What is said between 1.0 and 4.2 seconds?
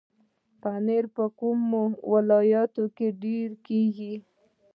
په کومو ولایتونو کې ډیره کیږي؟